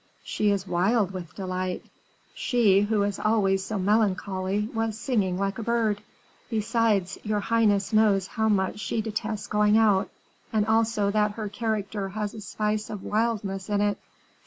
[0.23, 1.85] "She is wild with delight;
[2.33, 6.01] she, who is always so melancholy, was singing like a bird.
[6.49, 10.09] Besides, your highness knows how much she detests going out,
[10.51, 13.99] and also that her character has a spice of wildness in it."